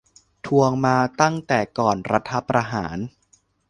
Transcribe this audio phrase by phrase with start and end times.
[0.45, 2.97] ทวงมาตั้งแต่ก่อนรัฐประหาร